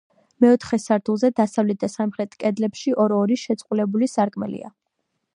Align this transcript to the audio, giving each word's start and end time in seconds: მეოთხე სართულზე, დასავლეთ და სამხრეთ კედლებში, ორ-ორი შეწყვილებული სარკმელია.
მეოთხე 0.43 0.77
სართულზე, 0.83 1.29
დასავლეთ 1.39 1.79
და 1.83 1.89
სამხრეთ 1.95 2.33
კედლებში, 2.43 2.93
ორ-ორი 3.03 3.37
შეწყვილებული 3.43 4.09
სარკმელია. 4.15 4.73